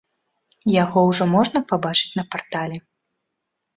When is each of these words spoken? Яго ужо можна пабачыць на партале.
Яго 0.83 1.03
ужо 1.11 1.23
можна 1.35 1.63
пабачыць 1.73 2.13
на 2.21 2.29
партале. 2.33 2.77